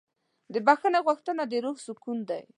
[0.53, 2.39] د بښنې غوښتنه د روح سکون ده.